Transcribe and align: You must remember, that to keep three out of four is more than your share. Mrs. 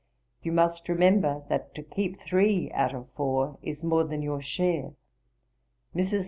You 0.41 0.51
must 0.51 0.89
remember, 0.89 1.43
that 1.49 1.75
to 1.75 1.83
keep 1.83 2.17
three 2.19 2.71
out 2.71 2.95
of 2.95 3.11
four 3.15 3.59
is 3.61 3.83
more 3.83 4.03
than 4.03 4.23
your 4.23 4.41
share. 4.41 4.93
Mrs. 5.95 6.19